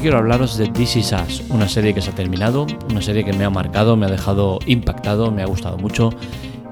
[0.00, 1.14] Quiero hablaros de This Is
[1.50, 4.58] una serie que se ha terminado, una serie que me ha marcado, me ha dejado
[4.64, 6.08] impactado, me ha gustado mucho.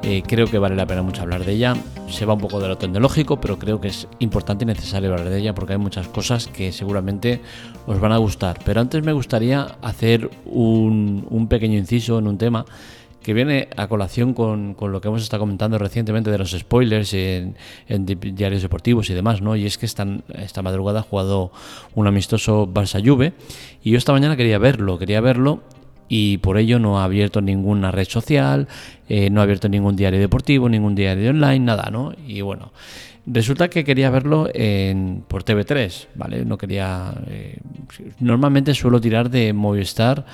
[0.02, 1.76] Eh, creo que vale la pena mucho hablar de ella.
[2.08, 5.28] Se va un poco de lo tecnológico, pero creo que es importante y necesario hablar
[5.28, 7.42] de ella porque hay muchas cosas que seguramente
[7.86, 8.60] os van a gustar.
[8.64, 12.64] Pero antes me gustaría hacer un, un pequeño inciso en un tema
[13.22, 17.56] que viene a colación con, lo que hemos estado comentando recientemente de los spoilers en,
[17.88, 19.56] diarios deportivos y demás, ¿no?
[19.56, 21.52] Y es que esta, esta madrugada ha jugado
[21.94, 23.32] un amistoso Barça Juve
[23.82, 25.62] y yo esta mañana quería verlo, quería verlo
[26.08, 28.66] y por ello no ha abierto ninguna red social,
[29.08, 32.14] eh, no ha abierto ningún diario deportivo, ningún diario online, nada, ¿no?
[32.26, 32.72] Y bueno,
[33.26, 36.44] resulta que quería verlo en, por TV3, ¿vale?
[36.44, 37.12] No quería...
[37.26, 37.58] Eh,
[38.20, 40.24] normalmente suelo tirar de Movistar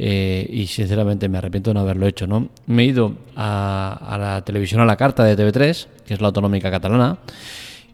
[0.00, 2.26] eh, y sinceramente me arrepiento de no haberlo hecho.
[2.26, 2.48] ¿no?
[2.66, 6.70] Me he ido a, la televisión a la carta de TV3, que es la autonómica
[6.70, 7.18] catalana.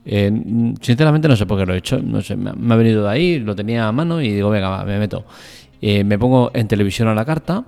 [0.05, 0.30] Eh,
[0.82, 1.98] sinceramente no sé por qué lo he hecho.
[1.98, 4.98] No sé, me, ha venido de ahí, lo tenía a mano y digo, venga, me
[4.98, 5.25] meto.
[5.80, 7.64] Eh, me pongo en televisión a la carta,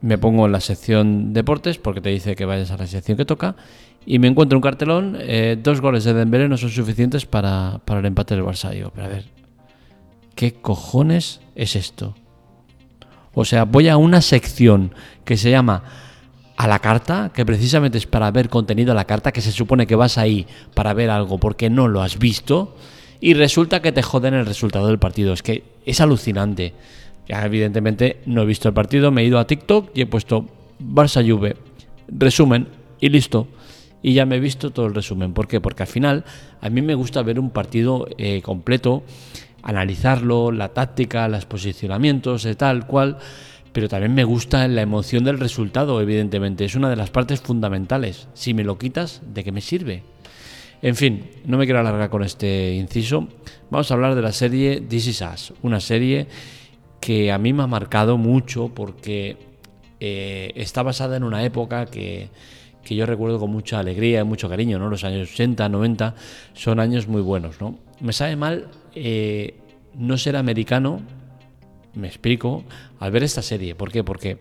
[0.00, 3.24] me pongo en la sección deportes porque te dice que vayas a la sección que
[3.24, 3.56] toca
[4.06, 5.18] y me encuentro un cartelón,
[5.62, 8.70] dos goles de Dembélé no son suficientes para, para el empate del Barça.
[8.70, 9.24] Digo, pero a ver,
[10.34, 12.14] ¿qué cojones es esto?
[13.40, 14.92] O sea, voy a una sección
[15.24, 15.84] que se llama
[16.56, 19.86] a la carta, que precisamente es para ver contenido a la carta, que se supone
[19.86, 22.74] que vas ahí para ver algo porque no lo has visto,
[23.20, 25.32] y resulta que te joden el resultado del partido.
[25.32, 26.74] Es que es alucinante.
[27.28, 30.46] Ya evidentemente no he visto el partido, me he ido a TikTok y he puesto
[30.80, 31.54] Barça Juve,
[32.08, 32.66] resumen
[32.98, 33.46] y listo.
[34.02, 35.32] Y ya me he visto todo el resumen.
[35.32, 35.60] ¿Por qué?
[35.60, 36.24] Porque al final
[36.60, 39.04] a mí me gusta ver un partido eh, completo
[39.62, 43.18] analizarlo, la táctica, los posicionamientos, de tal cual,
[43.72, 48.28] pero también me gusta la emoción del resultado, evidentemente, es una de las partes fundamentales.
[48.34, 50.02] Si me lo quitas, ¿de qué me sirve?
[50.80, 53.28] En fin, no me quiero alargar con este inciso.
[53.70, 56.28] Vamos a hablar de la serie This Is Us, una serie
[57.00, 59.36] que a mí me ha marcado mucho porque
[60.00, 62.30] eh, está basada en una época que,
[62.84, 64.88] que yo recuerdo con mucha alegría y mucho cariño, ¿no?
[64.88, 66.14] Los años 80, 90
[66.54, 67.78] son años muy buenos, ¿no?
[68.00, 69.54] Me sabe mal eh,
[69.94, 71.00] no ser americano,
[71.94, 72.64] me explico,
[73.00, 73.74] al ver esta serie.
[73.74, 74.04] ¿Por qué?
[74.04, 74.38] Porque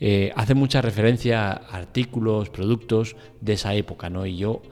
[0.00, 4.26] eh, hace mucha referencia a artículos, productos de esa época, ¿no?
[4.26, 4.62] Y yo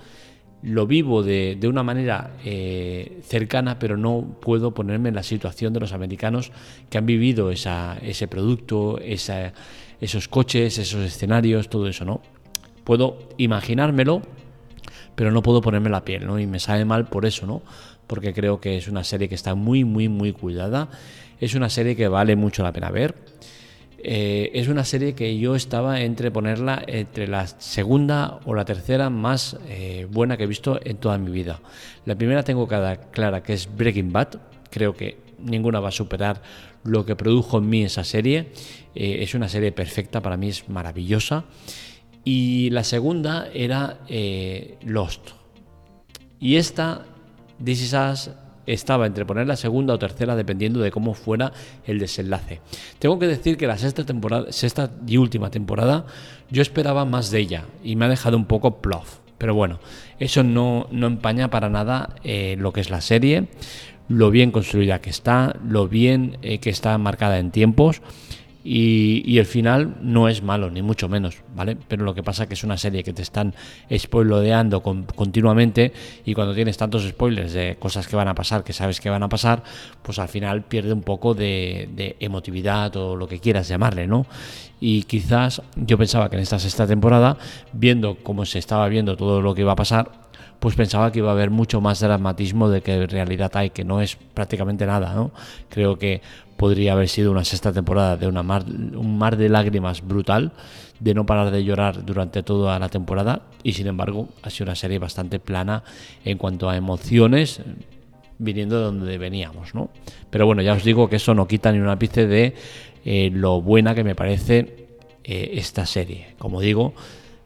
[0.63, 5.81] lo vivo de, una manera eh, cercana, pero no puedo ponerme en la situación de
[5.81, 6.53] los americanos
[6.89, 12.23] que han vivido ese producto, esos coches, esos escenarios, todo eso, ¿no?
[12.83, 14.23] Puedo imaginármelo,
[15.15, 16.39] pero no puedo ponerme la piel, ¿no?
[16.39, 17.63] Y me sabe mal por eso, ¿no?
[18.07, 20.89] Porque creo que es una serie que está muy, muy, muy cuidada.
[21.41, 23.15] Es una serie que vale mucho la pena ver.
[24.07, 29.09] Eh, es una serie que yo estaba entre ponerla entre la segunda o la tercera
[29.09, 31.61] más eh, buena que he visto en toda mi vida.
[32.05, 34.41] La primera tengo cada clara que es Breaking Bad.
[34.71, 36.43] Creo que ninguna va a superar
[36.83, 38.53] lo que produjo en mí esa serie.
[38.95, 41.45] Eh, es una serie perfecta, para mí es maravillosa.
[42.25, 44.01] Y la segunda era
[44.83, 45.31] Lost.
[46.41, 47.07] Y esta
[47.63, 47.95] This Is
[48.67, 51.53] estaba entre poner la segunda o tercera dependiendo de cómo fuera
[51.87, 52.61] el desenlace.
[52.99, 56.07] Tengo que decir que la sexta temporada, sexta y última temporada,
[56.51, 59.19] yo esperaba más de ella y me ha dejado un poco plof.
[59.39, 59.81] Pero bueno,
[60.19, 63.49] eso no, no empaña para nada eh, lo que es la serie,
[64.09, 68.01] lo bien construida que está, lo bien eh, que está marcada en tiempos
[68.67, 71.77] y, el final no es malo, ni mucho menos, ¿vale?
[71.87, 73.55] Pero lo que pasa es que es una serie que te están
[73.95, 75.93] spoilodeando continuamente
[76.25, 79.23] y cuando tienes tantos spoilers de cosas que van a pasar, que sabes que van
[79.23, 79.63] a pasar,
[80.01, 84.25] pues al final pierde un poco de, emotividad o lo que quieras llamarle, ¿no?
[84.81, 87.37] Y quizás yo pensaba que en esta sexta temporada,
[87.75, 90.25] viendo cómo se estaba viendo todo lo que iba a pasar,
[90.59, 93.85] pues pensaba que iba a haber mucho más dramatismo de que en realidad hay, que
[93.85, 95.31] no es prácticamente nada, ¿no?
[95.69, 96.23] Creo que
[96.57, 100.53] podría haber sido una sexta temporada de una mar, un mar de lágrimas brutal,
[101.01, 104.75] de no parar de llorar durante toda la temporada y sin embargo ha sido una
[104.75, 105.83] serie bastante plana
[106.25, 107.61] en cuanto a emociones
[108.39, 109.91] viniendo de donde veníamos, ¿no?
[110.31, 112.55] Pero bueno, ya os digo que eso no quita ni una ápice de
[113.05, 114.89] eh, lo buena que me parece
[115.23, 116.35] eh, esta serie.
[116.39, 116.95] Como digo,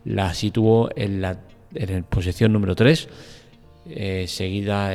[0.04, 1.40] la sitúo en la
[1.74, 3.08] en posición número 3
[3.90, 4.92] eh, seguida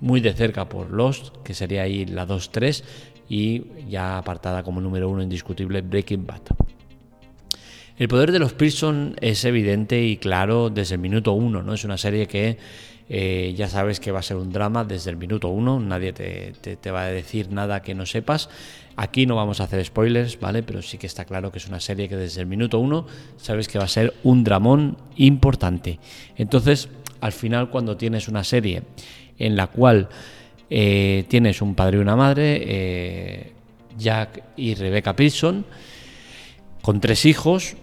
[0.00, 2.82] muy de cerca por Lost, que sería ahí la 2-3,
[3.28, 6.42] y ya apartada como número uno indiscutible Breaking Bad.
[7.96, 11.74] El poder de los Pearson es evidente y claro desde el minuto uno, ¿no?
[11.74, 12.58] Es una serie que
[13.08, 16.52] eh, ya sabes que va a ser un drama desde el minuto uno, nadie te,
[16.52, 18.48] te, va a decir nada que no sepas.
[18.96, 20.62] Aquí no vamos a hacer spoilers, ¿vale?
[20.62, 23.06] Pero sí que está claro que es una serie que desde el minuto uno
[23.36, 25.98] sabes que va a ser un dramón importante.
[26.36, 26.88] Entonces,
[27.20, 28.82] al final, cuando tienes una serie
[29.38, 30.08] en la cual
[30.70, 33.52] Eh, tienes un padre y una madre, eh,
[33.98, 35.64] Jack y Rebecca Pearson,
[36.82, 37.76] con tres hijos,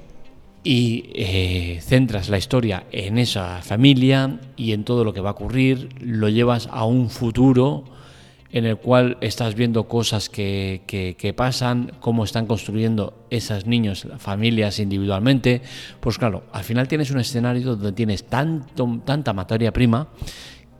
[0.63, 5.33] y eh, centras la historia en esa familia y en todo lo que va a
[5.33, 7.83] ocurrir, lo llevas a un futuro
[8.51, 14.79] en el cual estás viendo cosas que, que, pasan, cómo están construyendo esos niños, familias
[14.79, 15.61] individualmente.
[16.01, 20.09] Pues claro, al final tienes un escenario donde tienes tanto, tanta materia prima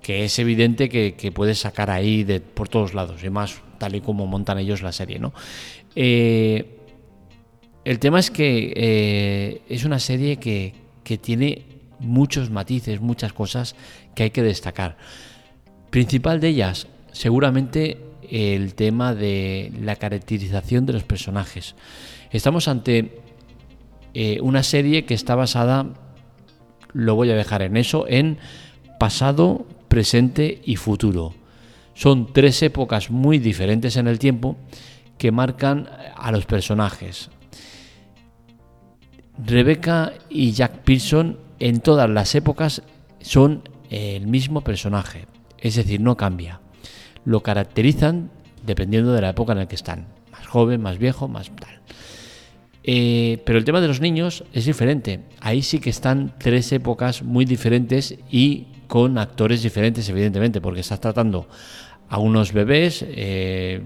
[0.01, 4.01] que es evidente que, que puedes sacar ahí por todos lados, y más tal y
[4.01, 5.19] como montan ellos la serie.
[5.19, 5.33] ¿no?
[5.95, 6.77] Eh,
[7.83, 11.65] el tema es que eh, es una serie que, que tiene
[11.99, 13.75] muchos matices, muchas cosas
[14.15, 14.97] que hay que destacar.
[15.89, 17.97] Principal de ellas, seguramente
[18.29, 21.75] el tema de la caracterización de los personajes.
[22.31, 23.19] Estamos ante
[24.13, 25.87] eh, una serie que está basada,
[26.93, 28.37] lo voy a dejar en eso, en
[28.99, 31.35] pasado, presente y futuro.
[31.93, 34.55] Son tres épocas muy diferentes en el tiempo
[35.17, 37.29] que marcan a los personajes.
[39.37, 42.83] Rebecca y Jack Pearson en todas las épocas
[43.19, 45.27] son el mismo personaje,
[45.59, 46.61] es decir, no cambia
[47.25, 48.31] lo caracterizan
[48.65, 50.07] dependiendo de la época en la que están.
[50.31, 51.79] Más joven, más viejo, más tal.
[52.83, 55.21] Eh, pero el tema de los niños es diferente.
[55.39, 60.99] Ahí sí que están tres épocas muy diferentes y con actores diferentes, evidentemente, porque estás
[60.99, 61.47] tratando
[62.09, 63.81] a unos bebés eh,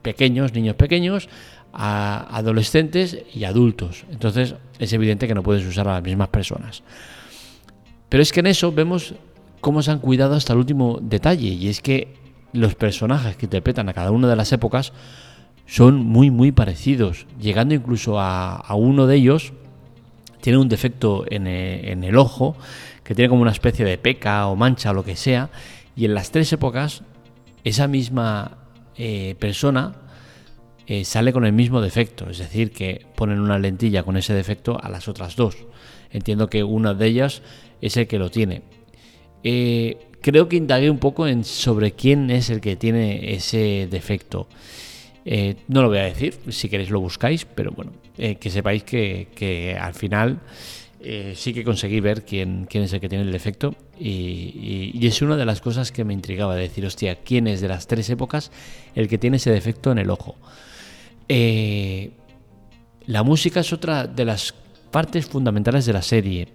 [0.00, 1.28] pequeños, niños pequeños,
[1.70, 4.06] a adolescentes y adultos.
[4.10, 6.82] Entonces es evidente que no puedes usar a las mismas personas.
[8.08, 9.12] Pero es que en eso vemos
[9.60, 12.14] cómo se han cuidado hasta el último detalle, y es que
[12.54, 14.94] los personajes que interpretan a cada una de las épocas
[15.66, 19.52] son muy muy parecidos, llegando incluso a, uno de ellos,
[20.40, 22.56] tiene un defecto en e, el, ojo,
[23.12, 25.50] que tiene como una especie de peca o mancha o lo que sea,
[25.94, 27.02] y en las tres épocas
[27.62, 28.56] esa misma
[28.96, 29.96] eh, persona
[30.86, 34.82] eh, sale con el mismo defecto, es decir, que ponen una lentilla con ese defecto
[34.82, 35.58] a las otras dos.
[36.10, 37.42] Entiendo que una de ellas
[37.82, 38.62] es el que lo tiene.
[39.44, 44.48] Eh, creo que indagué un poco en sobre quién es el que tiene ese defecto.
[45.68, 49.92] No lo voy a decir, si queréis lo buscáis, pero bueno, que sepáis que, al
[49.92, 50.40] final
[51.04, 55.06] eh, sí que conseguí ver quién, quién es el que tiene el defecto y, y,
[55.06, 58.08] es una de las cosas que me intrigaba, decir, hostia, ¿quién es de las tres
[58.10, 58.50] épocas
[58.94, 60.36] el que tiene ese defecto en el ojo?
[63.06, 64.54] la música es otra de las
[64.90, 66.48] partes fundamentales de la serie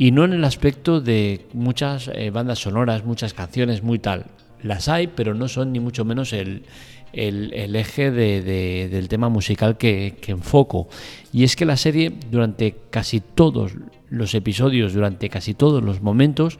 [0.00, 4.24] y no en el aspecto de muchas eh, bandas sonoras, muchas canciones, muy tal.
[4.62, 6.64] Las hay, pero no son ni mucho menos el,
[7.12, 10.88] eje del tema musical que, enfoco.
[11.32, 13.72] Y es que la serie, durante casi todos
[14.08, 16.58] los episodios, durante casi todos los momentos,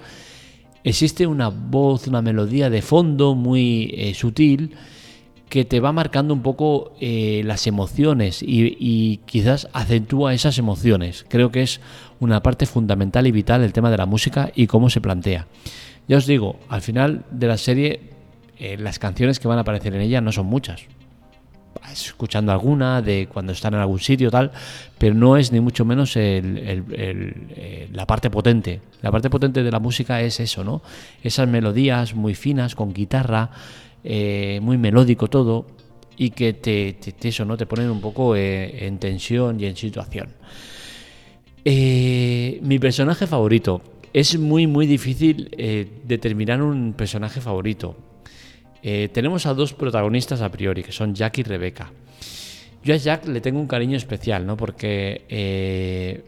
[0.85, 4.75] existe una voz, una melodía de fondo muy eh, sutil
[5.51, 11.27] que te va marcando un poco eh, las emociones y, quizás acentúa esas emociones.
[11.29, 11.81] Creo que es
[12.21, 15.49] una parte fundamental y vital el tema de la música y cómo se plantea.
[16.07, 18.01] Ya os digo, al final de la serie,
[18.61, 20.83] eh, las canciones que van a aparecer en ella no son muchas.
[21.91, 24.51] Escuchando alguna de cuando están en algún sitio, tal,
[24.99, 28.83] pero no es ni mucho menos eh, la parte potente.
[29.01, 30.83] La parte potente de la música es eso, ¿no?
[31.23, 33.51] Esas melodías muy finas, con guitarra,
[34.05, 35.67] eh, muy melódico todo
[36.19, 37.57] y que te, eso, ¿no?
[37.57, 40.29] te ponen un poco en tensión y en situación.
[41.65, 43.81] Eh, mi personaje favorito.
[44.13, 45.49] Es muy muy difícil
[46.05, 48.10] determinar un personaje favorito.
[48.83, 51.93] Tenemos a dos protagonistas a priori, que son Jack y Rebecca.
[52.83, 54.57] Yo a Jack le tengo un cariño especial, ¿no?
[54.57, 56.23] Porque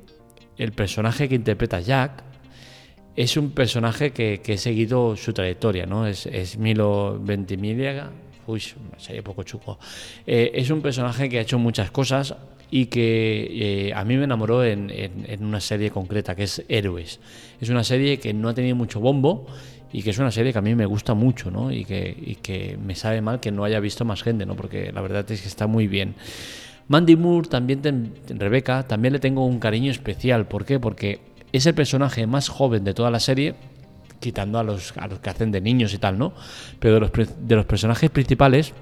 [0.58, 2.24] el personaje que interpreta Jack
[3.16, 6.06] es un personaje que, he seguido su trayectoria, ¿no?
[6.06, 8.10] Es, es Milo Ventimiglia.
[8.46, 8.62] Uy,
[8.96, 9.78] sería poco chuco.
[10.26, 12.34] Eh, es un personaje que ha hecho muchas cosas
[12.70, 14.90] y que eh, a mí me enamoró en,
[15.40, 17.20] una serie concreta, que es Héroes.
[17.60, 19.46] Es una serie que no ha tenido mucho bombo
[19.92, 21.70] y que es una serie que a mí me gusta mucho, ¿no?
[21.70, 24.56] Y que, que me sabe mal que no haya visto más gente, ¿no?
[24.56, 26.14] Porque la verdad es que está muy bien.
[26.88, 30.46] Mandy Moore, también, Rebeca, también le tengo un cariño especial.
[30.46, 30.80] ¿Por qué?
[30.80, 31.20] Porque
[31.52, 33.54] es el personaje más joven de toda la serie,
[34.20, 36.32] quitando a los, que hacen de niños y tal, ¿no?
[36.78, 38.72] Pero de los, de los personajes principales,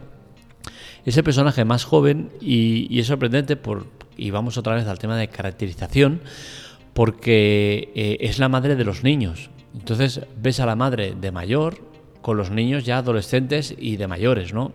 [1.04, 3.86] es el personaje más joven y, es sorprendente, por,
[4.16, 6.20] y vamos otra vez al tema de caracterización,
[6.94, 9.50] porque eh, es la madre de los niños.
[9.74, 11.78] Entonces ves a la madre de mayor
[12.22, 14.72] con los niños ya adolescentes y de mayores, ¿no?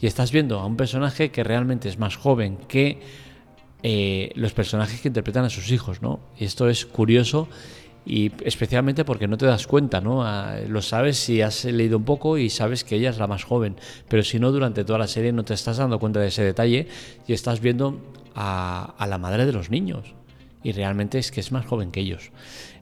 [0.00, 3.00] Y estás viendo a un personaje que realmente es más joven que
[3.82, 6.20] eh, los personajes que interpretan a sus hijos, ¿no?
[6.38, 7.48] Y esto es curioso
[8.08, 10.24] y especialmente porque no te das cuenta, ¿no?
[10.24, 13.44] Ah, lo sabes si has leído un poco y sabes que ella es la más
[13.44, 13.76] joven,
[14.08, 16.88] pero si no, durante toda la serie no te estás dando cuenta de ese detalle
[17.26, 18.00] y estás viendo
[18.34, 20.14] a, la madre de los niños.
[20.62, 22.30] Y realmente es que es más joven que ellos.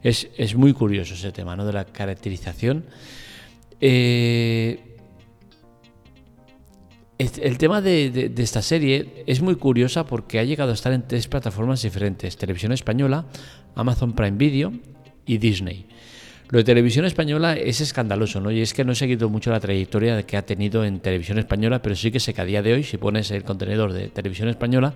[0.03, 1.65] Es, es muy curioso ese tema, ¿no?
[1.65, 2.85] De la caracterización.
[3.79, 4.87] Eh,
[7.17, 11.27] el tema de, esta serie es muy curiosa porque ha llegado a estar en tres
[11.27, 13.25] plataformas diferentes, Televisión Española,
[13.73, 14.71] Amazon Prime Video
[15.25, 15.87] y Disney.
[16.49, 18.51] Lo de televisión española es escandaloso, ¿no?
[18.51, 21.81] Y es que no he seguido mucho la trayectoria que ha tenido en televisión española,
[21.81, 24.47] pero sí que sé que a día de hoy, si pones el contenedor de televisión
[24.47, 24.93] española,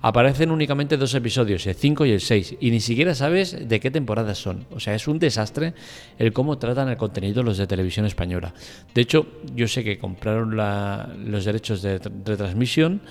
[0.00, 3.90] aparecen únicamente dos episodios, el 5 y el 6, y ni siquiera sabes de qué
[3.90, 4.64] temporadas son.
[4.70, 5.74] O sea, es un desastre
[6.20, 8.54] el cómo tratan el contenido los de televisión española.
[8.94, 13.02] De hecho, yo sé que compraron los derechos de retransmisión.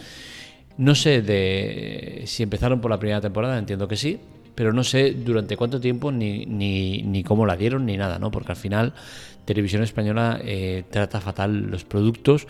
[0.78, 4.18] No sé de si empezaron por la primera temporada, entiendo que sí,
[4.56, 8.32] pero no sé durante cuánto tiempo ni, ni, ni cómo la dieron ni nada, ¿no?
[8.32, 8.94] Porque al final
[9.46, 12.48] Televisión Española eh, trata fatal los productos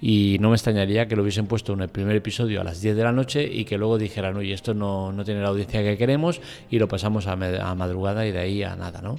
[0.00, 2.96] y no me extrañaría que lo hubiesen puesto en el primer episodio a las 10
[2.96, 5.96] de la noche y que luego dijeran, oye, esto no, no tiene la audiencia que
[5.96, 9.18] queremos y lo pasamos a, madrugada y de ahí a nada, ¿no?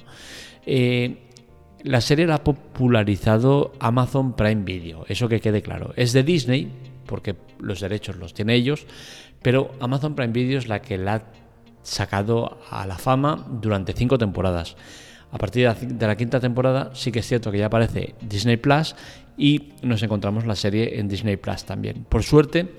[0.64, 1.16] Eh,
[1.82, 5.92] la serie la ha popularizado Amazon Prime Video, eso que quede claro.
[5.96, 6.68] Es de Disney,
[7.06, 8.86] porque los derechos los tiene ellos,
[9.42, 11.24] pero Amazon Prime Video es la que la
[11.86, 14.76] sacado a la fama durante cinco temporadas.
[15.30, 18.94] A partir de la quinta temporada sí que es cierto que ya aparece Disney Plus
[19.36, 22.06] y nos encontramos la serie en Disney Plus también.
[22.08, 22.74] Por suerte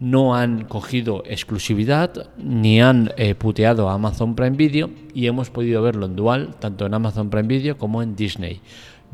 [0.00, 5.82] no han cogido exclusividad ni han eh, puteado a Amazon Prime Video y hemos podido
[5.82, 8.60] verlo en dual tanto en Amazon Prime Video como en Disney.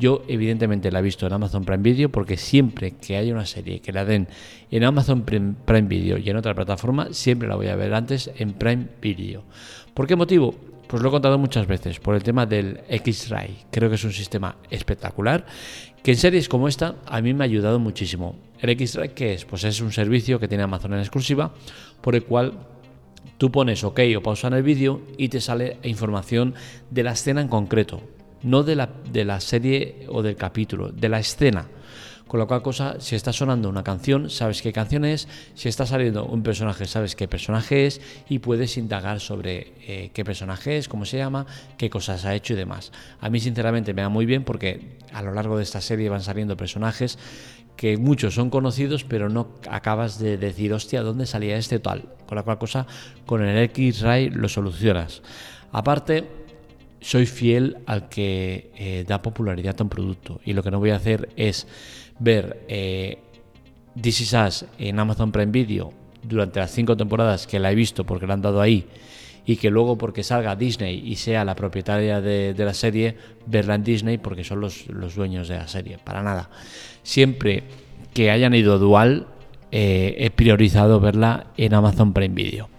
[0.01, 3.81] Yo evidentemente la he visto en Amazon Prime Video porque siempre que haya una serie
[3.81, 4.27] que la den
[4.71, 8.53] en Amazon Prime Video y en otra plataforma, siempre la voy a ver antes en
[8.53, 9.43] Prime Video.
[9.93, 10.55] ¿Por qué motivo?
[10.87, 13.65] Pues lo he contado muchas veces, por el tema del X-Ray.
[13.69, 15.45] Creo que es un sistema espectacular,
[16.01, 18.39] que en series como esta a mí me ha ayudado muchísimo.
[18.59, 19.45] El X-Ray, ¿qué es?
[19.45, 21.53] Pues es un servicio que tiene Amazon en exclusiva,
[22.01, 22.53] por el cual
[23.37, 26.55] tú pones OK o pausa en el vídeo y te sale información
[26.89, 28.01] de la escena en concreto
[28.43, 31.67] no de la, de la serie o del capítulo, de la escena.
[32.31, 35.85] Con lo cual, cosa, si está sonando una canción, sabes qué canción es, si está
[35.85, 40.87] saliendo un personaje, sabes qué personaje es y puedes indagar sobre eh, qué personaje es,
[40.87, 41.45] cómo se llama,
[41.77, 42.93] qué cosas ha hecho y demás.
[43.19, 46.21] A mí, sinceramente, me da muy bien porque a lo largo de esta serie van
[46.21, 47.19] saliendo personajes
[47.75, 52.13] que muchos son conocidos, pero no acabas de decir, hostia, ¿dónde salía este tal?
[52.27, 52.87] Con la cual cosa,
[53.25, 55.21] con el X-Ray lo solucionas.
[55.73, 56.40] Aparte,
[57.01, 60.91] soy fiel al que eh, da popularidad a un producto y lo que no voy
[60.91, 61.67] a hacer es
[62.19, 63.17] ver eh,
[63.99, 65.91] This Is Us en Amazon Prime Video
[66.23, 68.85] durante las cinco temporadas que la he visto porque la han dado ahí
[69.45, 73.17] y que luego porque salga Disney y sea la propietaria de, la serie,
[73.47, 75.97] verla en Disney porque son los, dueños de la serie.
[76.03, 76.49] Para nada.
[77.01, 77.63] Siempre
[78.13, 79.27] que hayan ido dual,
[79.71, 82.69] eh, he priorizado verla en Amazon Prime Video.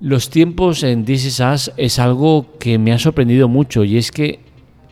[0.00, 4.40] Los tiempos en This Is es algo que me ha sorprendido mucho y es que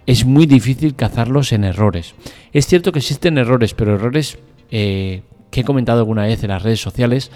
[0.07, 2.15] es muy difícil cazarlos en errores.
[2.55, 4.39] Es cierto que existen errores, pero errores
[4.71, 7.31] eh, que he comentado alguna vez en las redes sociales,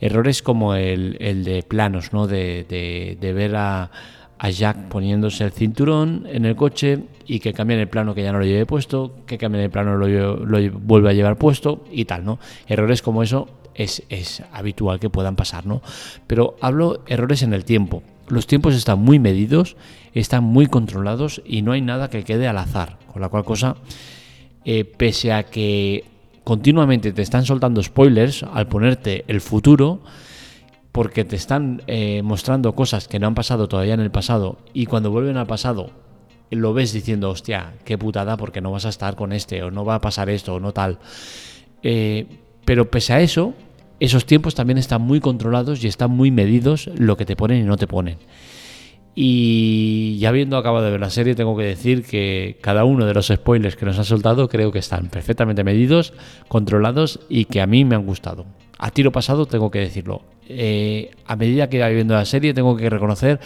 [0.00, 2.26] errores como el, de planos, ¿no?
[2.26, 3.90] De, ver a,
[4.50, 8.38] Jack poniéndose el cinturón en el coche y que cambien el plano que ya no
[8.38, 10.06] lo lleve puesto, que cambien el plano lo,
[10.46, 12.38] lo vuelve a llevar puesto y tal, ¿no?
[12.66, 15.82] Errores como eso es, habitual que puedan pasar, ¿no?
[16.26, 18.02] Pero hablo errores en el tiempo.
[18.28, 19.76] Los tiempos están muy medidos,
[20.14, 22.98] están muy controlados y no hay nada que quede al azar.
[23.12, 23.76] Con la cual cosa,
[24.64, 26.04] eh, pese a que
[26.44, 30.00] continuamente te están soltando spoilers al ponerte el futuro,
[30.92, 34.86] porque te están eh, mostrando cosas que no han pasado todavía en el pasado y
[34.86, 35.90] cuando vuelven al pasado
[36.50, 39.84] lo ves diciendo, hostia, qué putada porque no vas a estar con este o no
[39.84, 40.98] va a pasar esto o no tal.
[41.82, 42.26] Eh,
[42.64, 43.54] pero pese a eso,
[44.00, 47.64] esos tiempos también están muy controlados y están muy medidos lo que te ponen y
[47.64, 48.16] no te ponen.
[49.14, 53.12] Y ya habiendo acabado de ver la serie, tengo que decir que cada uno de
[53.12, 56.14] los spoilers que nos han soltado creo que están perfectamente medidos,
[56.48, 58.46] controlados y que a mí me han gustado.
[58.78, 60.22] A tiro pasado tengo que decirlo.
[60.48, 63.40] Eh, a medida que iba viendo la serie, tengo que reconocer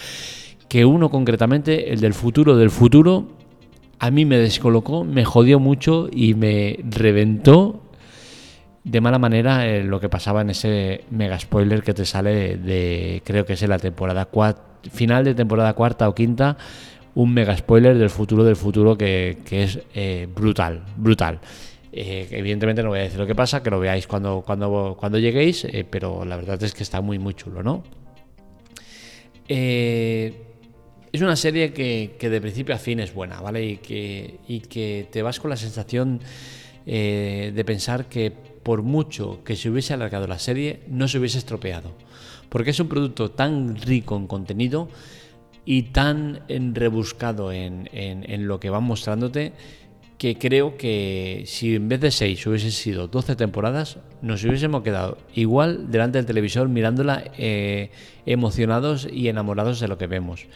[0.69, 3.29] que uno concretamente, el del futuro del futuro,
[3.99, 7.84] a mí me descolocó, me jodió mucho y me reventó
[8.85, 13.23] de mala manera eh, lo que pasaba en ese mega spoiler que te sale de,
[13.25, 14.29] creo que es en la temporada
[14.93, 16.59] final de temporada cuarta o quinta,
[17.15, 21.41] un mega spoiler del futuro del futuro que, es eh, brutal, brutal.
[21.93, 25.19] Eh, evidentemente no voy a decir lo que pasa, que lo veáis cuando, cuando, cuando
[25.19, 27.83] lleguéis, pero la verdad es que está muy muy chulo, ¿no?
[29.47, 33.65] Es una serie que, de principio a fin es buena, ¿vale?
[33.65, 36.21] Y que, y que te vas con la sensación
[36.85, 41.93] de pensar que por mucho que se hubiese alargado la serie, no se hubiese estropeado.
[42.49, 44.89] Porque es un producto tan rico en contenido
[45.65, 49.53] y tan rebuscado en, en, lo que van mostrándote
[50.19, 55.19] que creo que si en vez de 6 hubiesen sido 12 temporadas, nos hubiésemos quedado
[55.35, 57.91] igual delante del televisor mirándola eh,
[58.25, 60.47] emocionados y enamorados de lo que vemos.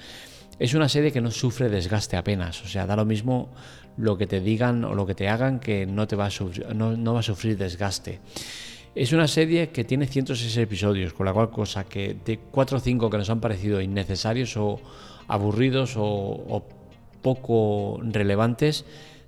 [0.58, 3.50] Es una serie que no sufre desgaste apenas, o sea, da lo mismo
[3.98, 6.74] lo que te digan o lo que te hagan que no, te va, a sufrir,
[6.74, 8.20] no, va a sufrir desgaste.
[8.94, 12.80] Es una serie que tiene 106 episodios, con la cual cosa que de 4 o
[12.80, 14.80] 5 que nos han parecido innecesarios o
[15.26, 16.64] aburridos o,
[17.22, 18.84] poco relevantes,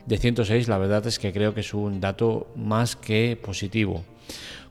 [0.07, 4.05] de 106 la verdad es que creo que es un dato más que positivo.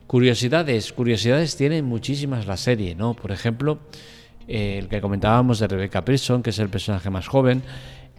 [0.06, 3.14] Curiosidades, curiosidades tiene muchísimas la serie, ¿no?
[3.14, 3.78] Por ejemplo,
[4.48, 7.62] eh, el que comentábamos de Rebecca Pearson, que es el personaje más joven,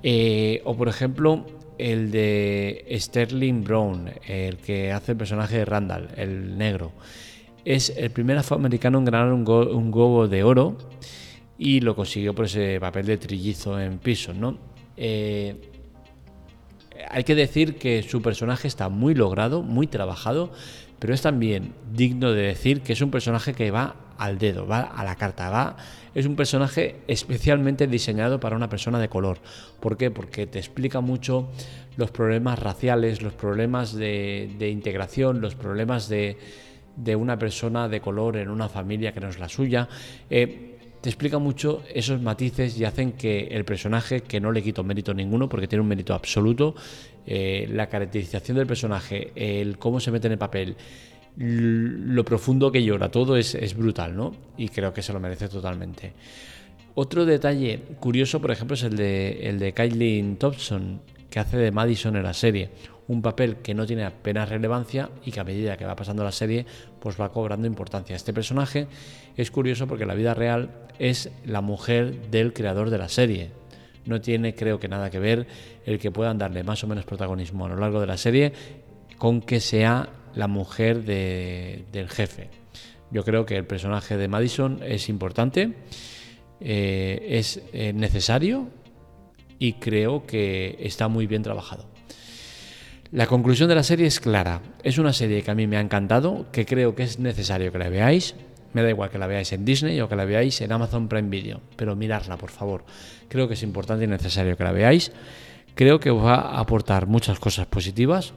[0.03, 1.45] eh, o por ejemplo
[1.77, 6.91] el de Sterling Brown, el que hace el personaje de Randall, el negro.
[7.65, 10.77] Es el primer afroamericano en ganar un, go de oro
[11.57, 14.57] y lo consiguió por ese papel de trillizo en piso, ¿no?
[14.97, 15.71] Eh,
[17.09, 20.51] hay que decir que su personaje está muy logrado, muy trabajado,
[21.01, 24.81] pero es también digno de decir que es un personaje que va al dedo, va
[24.81, 25.75] a la carta, va
[26.13, 29.39] es un personaje especialmente diseñado para una persona de color.
[29.79, 30.11] ¿Por qué?
[30.11, 31.49] Porque te explica mucho
[31.97, 36.37] los problemas raciales, los problemas de, integración, los problemas de,
[37.15, 39.89] una persona de color en una familia que no es la suya.
[40.29, 40.70] Eh,
[41.01, 45.13] te explica mucho esos matices y hacen que el personaje, que no le quito mérito
[45.13, 46.75] ninguno porque tiene un mérito absoluto,
[47.25, 50.75] eh, la caracterización del personaje, el cómo se mete en el papel,
[51.37, 54.35] lo profundo que llora, todo es, brutal, ¿no?
[54.57, 56.13] Y creo que se lo merece totalmente.
[56.93, 61.71] Otro detalle curioso, por ejemplo, es el de, el de Kylie Thompson, que hace de
[61.71, 62.69] Madison en la serie.
[63.11, 66.31] Un papel que no tiene apenas relevancia y que a medida que va pasando la
[66.31, 66.65] serie,
[67.01, 68.15] pues va cobrando importancia.
[68.15, 68.87] Este personaje
[69.35, 73.51] es curioso porque en la vida real es la mujer del creador de la serie.
[74.05, 75.45] No tiene, creo que, nada que ver
[75.85, 78.53] el que puedan darle más o menos protagonismo a lo largo de la serie
[79.17, 82.49] con que sea la mujer del jefe.
[83.11, 85.73] Yo creo que el personaje de Madison es importante,
[86.61, 88.69] eh, es eh, necesario
[89.59, 91.91] y creo que está muy bien trabajado.
[93.11, 94.61] La conclusión de la serie es clara.
[94.83, 97.77] Es una serie que a mí me ha encantado, que creo que es necesario que
[97.77, 98.35] la veáis.
[98.71, 101.27] Me da igual que la veáis en Disney o que la veáis en Amazon Prime
[101.27, 102.85] Video, pero miradla, por favor.
[103.27, 105.11] Creo que es importante y necesario que la veáis.
[105.75, 108.33] Creo que os va a aportar muchas cosas positivas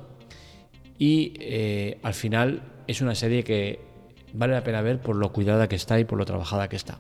[0.99, 3.81] y eh, al final es una serie que
[4.33, 6.99] vale la pena ver por lo cuidada que está y por lo trabajada que está.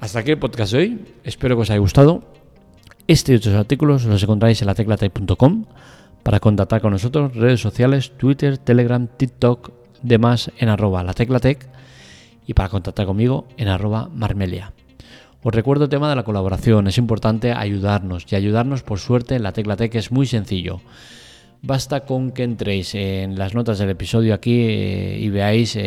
[0.00, 2.22] Hasta aquí el podcast de hoy, espero que os haya gustado.
[3.06, 5.66] Este y otros artículos los encontráis en la teclatec.com
[6.28, 9.70] para contactar con nosotros, redes sociales, Twitter, Telegram, TikTok,
[10.02, 11.66] demás en arroba la teclatec
[12.46, 14.74] y para contactar conmigo en arroba marmelia.
[15.42, 19.42] Os recuerdo el tema de la colaboración, es importante ayudarnos y ayudarnos por suerte en
[19.42, 20.82] la teclatec es muy sencillo.
[21.62, 25.78] Basta con que entréis en las notas del episodio aquí eh, y veáis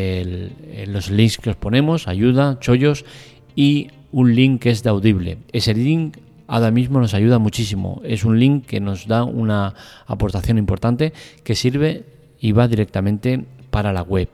[0.87, 3.05] los links que os ponemos, ayuda, chollos
[3.55, 5.37] y un link que es de audible.
[5.51, 6.17] Ese link
[6.51, 8.01] ahora mismo nos ayuda muchísimo.
[8.03, 9.73] Es un link que nos da una
[10.05, 11.13] aportación importante
[11.45, 12.03] que sirve
[12.41, 14.27] y va directamente para la web.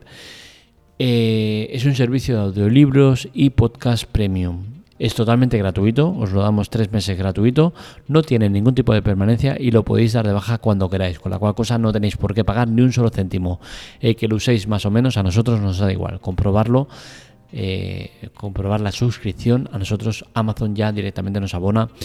[0.98, 4.78] Eh, es un servicio de audiolibros y podcast premium.
[4.98, 7.76] Es totalmente gratuito, os lo damos tres meses gratuito,
[8.08, 11.32] no tiene ningún tipo de permanencia y lo podéis dar de baja cuando queráis, con
[11.32, 13.60] la cual cosa no tenéis por qué pagar ni un solo céntimo.
[14.00, 16.20] Eh, que lo uséis más o menos, a nosotros nos da igual.
[16.20, 16.88] Comprobarlo,
[17.52, 21.96] eh, comprobar la suscripción, a nosotros Amazon ya directamente nos abona 8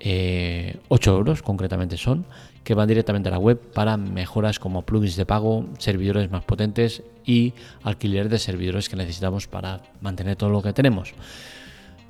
[0.00, 2.26] eh, euros, concretamente son,
[2.64, 7.02] que van directamente a la web para mejoras como plugins de pago, servidores más potentes
[7.24, 11.14] y alquiler de servidores que necesitamos para mantener todo lo que tenemos.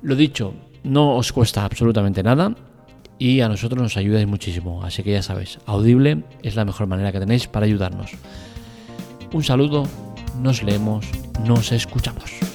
[0.00, 0.54] Lo dicho,
[0.84, 2.54] no os cuesta absolutamente nada
[3.18, 4.82] y a nosotros nos ayudáis muchísimo.
[4.84, 8.12] Así que ya sabéis, Audible es la mejor manera que tenéis para ayudarnos.
[9.32, 9.84] Un saludo,
[10.40, 11.06] nos leemos,
[11.46, 12.51] nos escuchamos.